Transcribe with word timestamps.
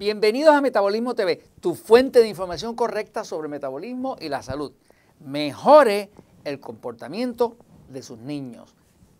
Bienvenidos 0.00 0.54
a 0.54 0.62
Metabolismo 0.62 1.14
TV, 1.14 1.42
tu 1.60 1.74
fuente 1.74 2.20
de 2.20 2.28
información 2.28 2.74
correcta 2.74 3.22
sobre 3.22 3.50
metabolismo 3.50 4.16
y 4.18 4.30
la 4.30 4.42
salud. 4.42 4.72
Mejore 5.18 6.10
el 6.44 6.58
comportamiento 6.58 7.58
de 7.90 8.02
sus 8.02 8.18
niños. 8.18 8.74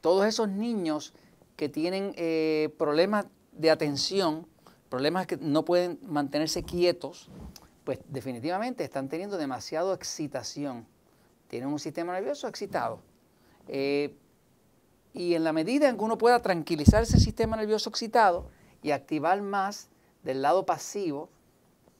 todos 0.00 0.24
esos 0.24 0.48
niños 0.48 1.12
que 1.60 1.68
tienen 1.68 2.14
eh, 2.16 2.74
problemas 2.78 3.26
de 3.52 3.70
atención, 3.70 4.46
problemas 4.88 5.26
que 5.26 5.36
no 5.36 5.62
pueden 5.62 5.98
mantenerse 6.06 6.62
quietos, 6.62 7.28
pues 7.84 7.98
definitivamente 8.08 8.82
están 8.82 9.10
teniendo 9.10 9.36
demasiado 9.36 9.92
excitación. 9.92 10.86
Tienen 11.48 11.68
un 11.68 11.78
sistema 11.78 12.14
nervioso 12.14 12.48
excitado. 12.48 13.02
Eh, 13.68 14.16
y 15.12 15.34
en 15.34 15.44
la 15.44 15.52
medida 15.52 15.90
en 15.90 15.98
que 15.98 16.02
uno 16.02 16.16
pueda 16.16 16.40
tranquilizar 16.40 17.02
ese 17.02 17.20
sistema 17.20 17.58
nervioso 17.58 17.90
excitado 17.90 18.48
y 18.82 18.92
activar 18.92 19.42
más 19.42 19.90
del 20.22 20.40
lado 20.40 20.64
pasivo, 20.64 21.28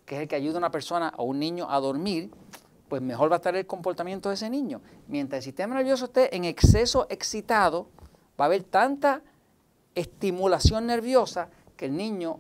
que 0.07 0.17
es 0.17 0.23
el 0.23 0.29
que 0.29 0.37
ayuda 0.37 0.55
a 0.55 0.59
una 0.61 0.71
persona 0.71 1.13
o 1.19 1.25
un 1.25 1.39
niño 1.39 1.71
a 1.71 1.79
dormir, 1.81 2.31
pues 2.89 3.03
mejor 3.03 3.31
va 3.31 3.37
a 3.37 3.41
estar 3.41 3.55
el 3.55 3.67
comportamiento 3.67 4.31
de 4.31 4.37
ese 4.37 4.49
niño. 4.49 4.81
Mientras 5.07 5.41
el 5.41 5.45
sistema 5.45 5.75
nervioso 5.75 6.07
esté 6.07 6.35
en 6.35 6.47
exceso 6.47 7.07
excitado, 7.11 7.91
va 8.41 8.45
a 8.45 8.47
haber 8.47 8.63
tanta 8.63 9.23
estimulación 9.95 10.87
nerviosa 10.87 11.51
que 11.77 11.87
el 11.87 11.97
niño 11.97 12.39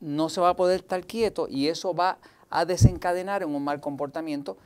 no 0.00 0.28
se 0.28 0.40
va 0.40 0.50
a 0.50 0.56
poder 0.56 0.80
estar 0.80 1.06
quieto 1.06 1.46
y 1.48 1.68
eso 1.68 1.94
va 1.94 2.18
a 2.50 2.64
desencadenar 2.64 3.42
en 3.42 3.54
un 3.54 3.64
mal 3.64 3.80
comportamiento 3.80 4.56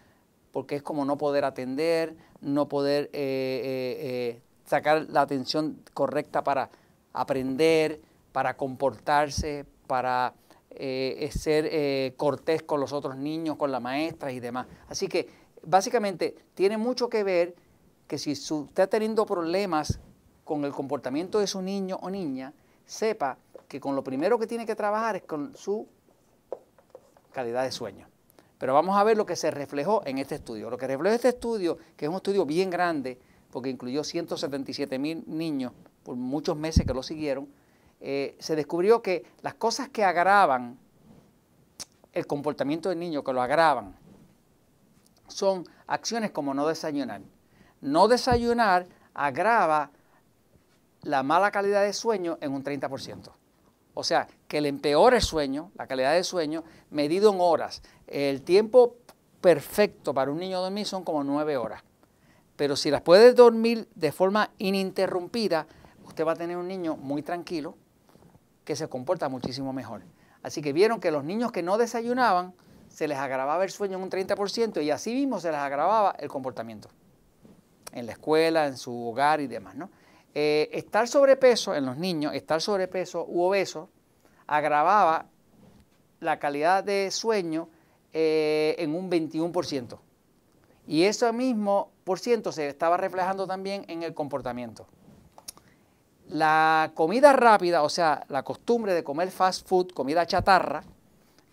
porque 0.50 0.76
es 0.76 0.82
como 0.82 1.04
no 1.04 1.18
poder 1.18 1.44
atender, 1.44 2.16
no 2.40 2.66
poder 2.66 3.04
eh, 3.06 3.10
eh, 3.12 3.96
eh, 4.00 4.42
sacar 4.64 5.06
la 5.10 5.20
atención 5.20 5.82
correcta 5.92 6.42
para 6.42 6.70
aprender, 7.12 8.00
para 8.32 8.56
comportarse, 8.56 9.66
para 9.86 10.32
ser 11.30 12.14
cortés 12.16 12.62
con 12.62 12.80
los 12.80 12.92
otros 12.92 13.16
niños, 13.16 13.56
con 13.56 13.70
la 13.70 13.80
maestra 13.80 14.32
y 14.32 14.40
demás. 14.40 14.66
Así 14.88 15.08
que 15.08 15.28
básicamente 15.62 16.34
tiene 16.54 16.78
mucho 16.78 17.08
que 17.08 17.22
ver 17.22 17.54
que 18.06 18.18
si 18.18 18.32
usted 18.32 18.68
está 18.68 18.86
teniendo 18.86 19.26
problemas 19.26 20.00
con 20.46 20.64
el 20.64 20.72
comportamiento 20.72 21.40
de 21.40 21.48
su 21.48 21.60
niño 21.60 21.98
o 22.00 22.08
niña, 22.08 22.54
sepa 22.86 23.36
que 23.66 23.80
con 23.80 23.96
lo 23.96 24.04
primero 24.04 24.38
que 24.38 24.46
tiene 24.46 24.64
que 24.64 24.76
trabajar 24.76 25.16
es 25.16 25.24
con 25.24 25.56
su 25.56 25.88
calidad 27.32 27.64
de 27.64 27.72
sueño. 27.72 28.06
Pero 28.56 28.72
vamos 28.72 28.96
a 28.96 29.02
ver 29.02 29.16
lo 29.16 29.26
que 29.26 29.34
se 29.34 29.50
reflejó 29.50 30.02
en 30.06 30.18
este 30.18 30.36
estudio. 30.36 30.70
Lo 30.70 30.78
que 30.78 30.86
reflejó 30.86 31.14
este 31.14 31.30
estudio, 31.30 31.76
que 31.96 32.04
es 32.04 32.08
un 32.08 32.14
estudio 32.14 32.46
bien 32.46 32.70
grande, 32.70 33.18
porque 33.50 33.70
incluyó 33.70 34.04
177 34.04 35.00
mil 35.00 35.24
niños 35.26 35.72
por 36.04 36.14
muchos 36.14 36.56
meses 36.56 36.86
que 36.86 36.94
lo 36.94 37.02
siguieron, 37.02 37.48
eh, 38.00 38.36
se 38.38 38.54
descubrió 38.54 39.02
que 39.02 39.24
las 39.42 39.54
cosas 39.54 39.88
que 39.88 40.04
agravan 40.04 40.78
el 42.12 42.26
comportamiento 42.28 42.88
del 42.88 43.00
niño, 43.00 43.24
que 43.24 43.32
lo 43.32 43.42
agravan, 43.42 43.96
son 45.26 45.66
acciones 45.88 46.30
como 46.30 46.54
no 46.54 46.68
desayunar. 46.68 47.20
No 47.80 48.06
desayunar 48.06 48.86
agrava 49.12 49.90
la 51.06 51.22
mala 51.22 51.50
calidad 51.50 51.84
de 51.84 51.92
sueño 51.92 52.36
en 52.40 52.52
un 52.52 52.64
30%. 52.64 53.30
O 53.94 54.04
sea, 54.04 54.26
que 54.48 54.60
le 54.60 54.68
empeora 54.68 55.16
el 55.16 55.22
sueño, 55.22 55.70
la 55.76 55.86
calidad 55.86 56.12
de 56.12 56.24
sueño, 56.24 56.64
medido 56.90 57.32
en 57.32 57.40
horas. 57.40 57.82
El 58.06 58.42
tiempo 58.42 58.96
perfecto 59.40 60.12
para 60.12 60.30
un 60.30 60.38
niño 60.38 60.60
dormir 60.60 60.86
son 60.86 61.04
como 61.04 61.22
9 61.22 61.56
horas. 61.56 61.82
Pero 62.56 62.74
si 62.74 62.90
las 62.90 63.02
puede 63.02 63.32
dormir 63.32 63.88
de 63.94 64.12
forma 64.12 64.50
ininterrumpida, 64.58 65.66
usted 66.04 66.26
va 66.26 66.32
a 66.32 66.36
tener 66.36 66.56
un 66.56 66.66
niño 66.66 66.96
muy 66.96 67.22
tranquilo, 67.22 67.76
que 68.64 68.74
se 68.74 68.88
comporta 68.88 69.28
muchísimo 69.28 69.72
mejor. 69.72 70.02
Así 70.42 70.60
que 70.60 70.72
vieron 70.72 70.98
que 70.98 71.10
los 71.10 71.22
niños 71.22 71.52
que 71.52 71.62
no 71.62 71.78
desayunaban 71.78 72.52
se 72.88 73.06
les 73.06 73.18
agravaba 73.18 73.62
el 73.62 73.70
sueño 73.70 73.96
en 73.98 74.02
un 74.02 74.10
30% 74.10 74.82
y 74.82 74.90
así 74.90 75.14
mismo 75.14 75.38
se 75.38 75.50
les 75.52 75.60
agravaba 75.60 76.16
el 76.18 76.28
comportamiento 76.28 76.88
en 77.92 78.06
la 78.06 78.12
escuela, 78.12 78.66
en 78.66 78.76
su 78.76 79.08
hogar 79.08 79.40
y 79.40 79.46
demás. 79.46 79.74
¿no? 79.76 79.90
Eh, 80.38 80.68
estar 80.76 81.08
sobrepeso 81.08 81.74
en 81.74 81.86
los 81.86 81.96
niños, 81.96 82.34
estar 82.34 82.60
sobrepeso 82.60 83.24
u 83.26 83.40
obeso, 83.40 83.88
agravaba 84.46 85.24
la 86.20 86.38
calidad 86.38 86.84
de 86.84 87.10
sueño 87.10 87.70
eh, 88.12 88.74
en 88.76 88.94
un 88.94 89.10
21%. 89.10 89.98
Y 90.88 91.04
eso 91.04 91.32
mismo 91.32 91.90
por 92.04 92.18
ciento 92.18 92.52
se 92.52 92.68
estaba 92.68 92.98
reflejando 92.98 93.46
también 93.46 93.86
en 93.88 94.02
el 94.02 94.12
comportamiento. 94.12 94.86
La 96.28 96.92
comida 96.94 97.32
rápida, 97.32 97.82
o 97.82 97.88
sea, 97.88 98.22
la 98.28 98.42
costumbre 98.42 98.92
de 98.92 99.02
comer 99.02 99.30
fast 99.30 99.66
food, 99.66 99.92
comida 99.92 100.26
chatarra, 100.26 100.84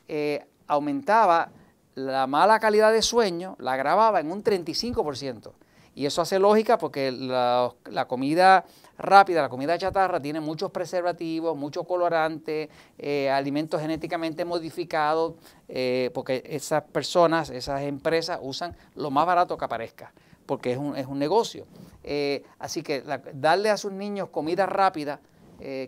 eh, 0.10 0.46
aumentaba 0.68 1.52
la 1.96 2.28
mala 2.28 2.60
calidad 2.60 2.92
de 2.92 3.02
sueño, 3.02 3.56
la 3.60 3.72
agravaba 3.72 4.20
en 4.20 4.30
un 4.30 4.44
35%. 4.44 5.54
Y 5.96 6.06
eso 6.06 6.22
hace 6.22 6.40
lógica 6.40 6.78
porque 6.78 7.12
la, 7.12 7.72
comida 8.08 8.66
rápida, 8.98 9.42
la 9.42 9.50
comida 9.50 9.78
chatarra, 9.78 10.20
tiene 10.20 10.40
muchos 10.40 10.72
preservativos, 10.72 11.56
muchos 11.56 11.86
colorantes, 11.86 12.70
eh, 12.98 13.30
alimentos 13.30 13.80
genéticamente 13.80 14.44
modificados, 14.44 15.36
eh, 15.68 16.10
porque 16.14 16.44
esas 16.46 16.84
personas, 16.84 17.50
esas 17.52 17.82
empresas 17.84 18.40
usan 18.42 18.76
lo 18.96 19.12
más 19.12 19.26
barato 19.26 19.58
que 19.58 19.66
aparezca 19.66 20.14
porque 20.46 20.74
es 20.74 20.78
un, 20.78 20.98
es 20.98 21.08
un 21.08 21.20
negocio. 21.20 21.66
Eh, 22.04 22.44
así 22.60 22.84
que 22.84 23.02
darle 23.34 23.70
a 23.70 23.78
sus 23.78 23.94
niños 23.94 24.30
comida 24.30 24.66
rápida, 24.66 25.22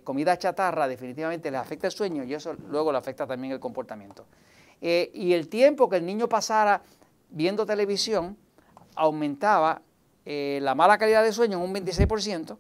comida 0.06 0.38
chatarra, 0.38 0.88
definitivamente 0.88 1.52
les 1.52 1.60
afecta 1.60 1.88
el 1.88 1.92
sueño 1.92 2.24
y 2.24 2.34
eso 2.34 2.54
luego 2.70 2.94
le 2.94 2.98
afecta 2.98 3.28
también 3.28 3.52
el 3.52 3.60
comportamiento. 3.60 4.26
Y 4.80 5.34
el 5.34 5.50
tiempo 5.50 5.90
que 5.90 5.98
el 5.98 6.06
niño 6.06 6.30
pasara 6.30 6.82
viendo 7.30 7.66
televisión 7.66 8.38
aumentaba 8.96 9.82
la 10.26 10.76
mala 10.76 10.98
calidad 10.98 11.24
de 11.24 11.32
sueño 11.32 11.58
en 11.58 11.64
un 11.64 11.74
26% 11.74 12.58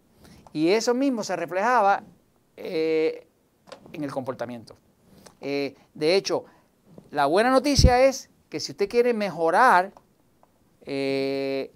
y 0.54 0.70
eso 0.70 0.94
mismo 0.94 1.24
se 1.24 1.36
reflejaba 1.36 2.04
en 2.58 4.04
el 4.04 4.12
comportamiento. 4.12 4.76
Eh, 5.42 5.76
de 5.94 6.16
hecho, 6.16 6.46
la 7.12 7.26
buena 7.26 7.50
noticia 7.50 8.04
es 8.04 8.30
que 8.50 8.60
si 8.60 8.72
usted 8.72 8.90
quiere 8.90 9.14
mejorar 9.14 9.94
eh, 10.82 11.72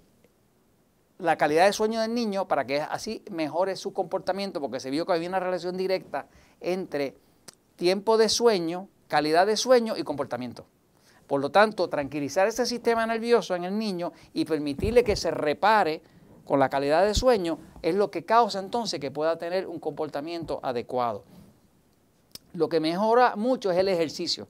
la 1.18 1.36
calidad 1.36 1.66
de 1.66 1.72
sueño 1.72 2.00
del 2.00 2.14
niño 2.14 2.48
para 2.48 2.66
que 2.66 2.80
así 2.80 3.22
mejore 3.30 3.76
su 3.76 3.92
comportamiento, 3.92 4.60
porque 4.60 4.80
se 4.80 4.90
vio 4.90 5.06
que 5.06 5.12
había 5.12 5.28
una 5.28 5.40
relación 5.40 5.76
directa 5.76 6.26
entre 6.60 7.16
tiempo 7.76 8.18
de 8.18 8.28
sueño, 8.28 8.88
calidad 9.08 9.46
de 9.46 9.56
sueño 9.56 9.96
y 9.96 10.02
comportamiento. 10.02 10.66
Por 11.30 11.40
lo 11.40 11.52
tanto, 11.52 11.88
tranquilizar 11.88 12.48
ese 12.48 12.66
sistema 12.66 13.06
nervioso 13.06 13.54
en 13.54 13.62
el 13.62 13.78
niño 13.78 14.12
y 14.32 14.44
permitirle 14.44 15.04
que 15.04 15.14
se 15.14 15.30
repare 15.30 16.02
con 16.44 16.58
la 16.58 16.68
calidad 16.68 17.06
de 17.06 17.14
sueño 17.14 17.56
es 17.82 17.94
lo 17.94 18.10
que 18.10 18.24
causa 18.24 18.58
entonces 18.58 18.98
que 18.98 19.12
pueda 19.12 19.38
tener 19.38 19.68
un 19.68 19.78
comportamiento 19.78 20.58
adecuado. 20.60 21.22
Lo 22.52 22.68
que 22.68 22.80
mejora 22.80 23.36
mucho 23.36 23.70
es 23.70 23.78
el 23.78 23.86
ejercicio. 23.86 24.48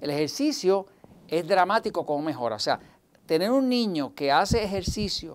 El 0.00 0.10
ejercicio 0.10 0.86
es 1.26 1.48
dramático 1.48 2.06
como 2.06 2.22
mejora. 2.22 2.54
O 2.54 2.60
sea, 2.60 2.78
tener 3.26 3.50
un 3.50 3.68
niño 3.68 4.14
que 4.14 4.30
hace 4.30 4.62
ejercicio 4.62 5.34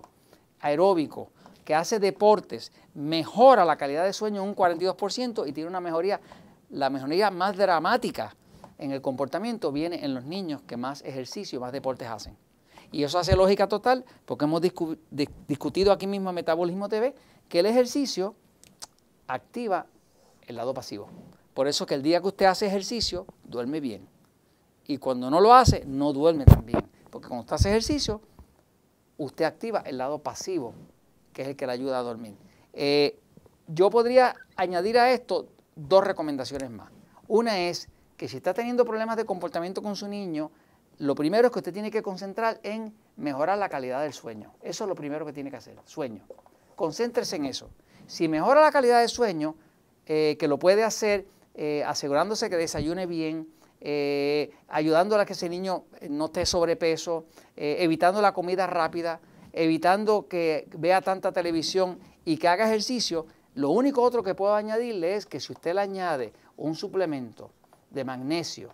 aeróbico, 0.58 1.28
que 1.66 1.74
hace 1.74 1.98
deportes, 1.98 2.72
mejora 2.94 3.66
la 3.66 3.76
calidad 3.76 4.06
de 4.06 4.14
sueño 4.14 4.42
un 4.42 4.56
42% 4.56 5.46
y 5.46 5.52
tiene 5.52 5.68
una 5.68 5.82
mejoría, 5.82 6.18
la 6.70 6.88
mejoría 6.88 7.30
más 7.30 7.58
dramática 7.58 8.34
en 8.78 8.92
el 8.92 9.02
comportamiento 9.02 9.72
viene 9.72 10.04
en 10.04 10.14
los 10.14 10.24
niños 10.24 10.62
que 10.62 10.76
más 10.76 11.02
ejercicio, 11.02 11.60
más 11.60 11.72
deportes 11.72 12.08
hacen. 12.08 12.36
Y 12.90 13.02
eso 13.02 13.18
hace 13.18 13.36
lógica 13.36 13.68
total 13.68 14.04
porque 14.24 14.44
hemos 14.46 14.62
discutido 15.46 15.92
aquí 15.92 16.06
mismo 16.06 16.30
en 16.30 16.36
Metabolismo 16.36 16.88
TV 16.88 17.14
que 17.48 17.60
el 17.60 17.66
ejercicio 17.66 18.34
activa 19.26 19.86
el 20.46 20.56
lado 20.56 20.72
pasivo. 20.72 21.08
Por 21.52 21.68
eso 21.68 21.86
que 21.86 21.94
el 21.94 22.02
día 22.02 22.20
que 22.20 22.28
usted 22.28 22.46
hace 22.46 22.66
ejercicio, 22.66 23.26
duerme 23.44 23.80
bien. 23.80 24.08
Y 24.86 24.98
cuando 24.98 25.28
no 25.28 25.40
lo 25.40 25.52
hace, 25.52 25.84
no 25.84 26.12
duerme 26.12 26.44
tan 26.44 26.64
bien. 26.64 26.88
Porque 27.10 27.28
cuando 27.28 27.42
usted 27.42 27.56
hace 27.56 27.68
ejercicio, 27.68 28.22
usted 29.18 29.44
activa 29.44 29.80
el 29.80 29.98
lado 29.98 30.20
pasivo, 30.20 30.72
que 31.32 31.42
es 31.42 31.48
el 31.48 31.56
que 31.56 31.66
le 31.66 31.72
ayuda 31.72 31.98
a 31.98 32.02
dormir. 32.02 32.36
Eh, 32.72 33.18
yo 33.66 33.90
podría 33.90 34.34
añadir 34.56 34.98
a 34.98 35.12
esto 35.12 35.48
dos 35.76 36.04
recomendaciones 36.04 36.70
más. 36.70 36.90
Una 37.26 37.58
es 37.58 37.88
que 38.18 38.28
si 38.28 38.36
está 38.36 38.52
teniendo 38.52 38.84
problemas 38.84 39.16
de 39.16 39.24
comportamiento 39.24 39.80
con 39.80 39.96
su 39.96 40.08
niño, 40.08 40.50
lo 40.98 41.14
primero 41.14 41.46
es 41.46 41.52
que 41.52 41.60
usted 41.60 41.72
tiene 41.72 41.90
que 41.90 42.02
concentrar 42.02 42.58
en 42.64 42.92
mejorar 43.16 43.56
la 43.56 43.68
calidad 43.68 44.02
del 44.02 44.12
sueño. 44.12 44.52
Eso 44.60 44.84
es 44.84 44.88
lo 44.88 44.96
primero 44.96 45.24
que 45.24 45.32
tiene 45.32 45.50
que 45.50 45.56
hacer, 45.56 45.76
sueño. 45.84 46.26
Concéntrese 46.74 47.36
en 47.36 47.46
eso. 47.46 47.70
Si 48.08 48.26
mejora 48.26 48.60
la 48.60 48.72
calidad 48.72 49.00
del 49.00 49.08
sueño, 49.08 49.54
eh, 50.06 50.36
que 50.38 50.48
lo 50.48 50.58
puede 50.58 50.82
hacer 50.82 51.26
eh, 51.54 51.84
asegurándose 51.86 52.50
que 52.50 52.56
desayune 52.56 53.06
bien, 53.06 53.48
eh, 53.80 54.50
ayudándole 54.66 55.22
a 55.22 55.26
que 55.26 55.34
ese 55.34 55.48
niño 55.48 55.84
no 56.10 56.26
esté 56.26 56.44
sobrepeso, 56.44 57.26
evitando 57.54 58.20
la 58.20 58.34
comida 58.34 58.66
rápida, 58.66 59.20
evitando 59.52 60.26
que 60.26 60.68
vea 60.76 61.00
tanta 61.02 61.30
televisión 61.30 62.00
y 62.24 62.36
que 62.36 62.48
haga 62.48 62.66
ejercicio, 62.66 63.26
lo 63.54 63.70
único 63.70 64.02
otro 64.02 64.24
que 64.24 64.34
puedo 64.34 64.54
añadirle 64.54 65.14
es 65.14 65.26
que 65.26 65.38
si 65.38 65.52
usted 65.52 65.74
le 65.74 65.82
añade 65.82 66.32
un 66.56 66.74
suplemento 66.74 67.52
de 67.90 68.04
magnesio, 68.04 68.70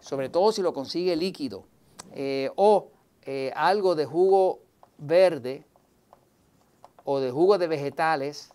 sobre 0.00 0.28
todo 0.28 0.52
si 0.52 0.62
lo 0.62 0.72
consigue 0.72 1.16
líquido, 1.16 1.64
eh, 2.12 2.50
o 2.56 2.90
eh, 3.22 3.52
algo 3.54 3.94
de 3.94 4.04
jugo 4.04 4.60
verde 4.98 5.64
o 7.04 7.20
de 7.20 7.30
jugo 7.30 7.58
de 7.58 7.66
vegetales, 7.66 8.52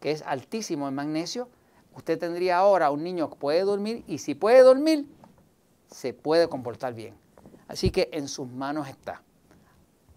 que 0.00 0.10
es 0.10 0.22
altísimo 0.22 0.88
en 0.88 0.94
magnesio, 0.94 1.48
usted 1.94 2.18
tendría 2.18 2.58
ahora 2.58 2.90
un 2.90 3.02
niño 3.02 3.30
que 3.30 3.36
puede 3.36 3.62
dormir 3.62 4.04
y 4.06 4.18
si 4.18 4.34
puede 4.34 4.62
dormir, 4.62 5.06
se 5.90 6.12
puede 6.14 6.48
comportar 6.48 6.94
bien. 6.94 7.14
Así 7.68 7.90
que 7.90 8.08
en 8.12 8.28
sus 8.28 8.48
manos 8.48 8.88
está. 8.88 9.22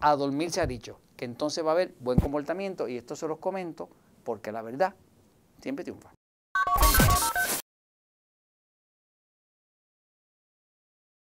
A 0.00 0.16
dormir 0.16 0.50
se 0.50 0.60
ha 0.60 0.66
dicho 0.66 0.98
que 1.16 1.24
entonces 1.24 1.64
va 1.64 1.70
a 1.70 1.72
haber 1.72 1.94
buen 2.00 2.18
comportamiento 2.18 2.88
y 2.88 2.96
esto 2.96 3.16
se 3.16 3.28
los 3.28 3.38
comento 3.38 3.88
porque 4.24 4.52
la 4.52 4.62
verdad 4.62 4.94
siempre 5.60 5.84
triunfa. 5.84 6.13